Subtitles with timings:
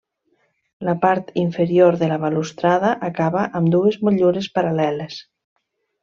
[0.87, 5.19] La part inferior de la balustrada acaba amb dues motllures paral·leles.